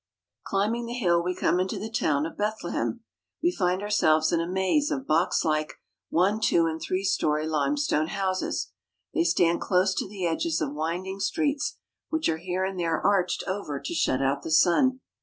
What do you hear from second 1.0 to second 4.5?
we come into the town of Bethlehem. We find ourselves in a